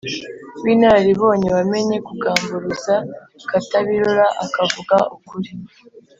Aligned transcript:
w’inararibonye, 0.63 1.47
wamenye 1.55 1.97
kugamburuza 2.07 2.95
Katabirora 3.49 4.25
akavuga 4.45 4.95
ukuri 5.15 5.51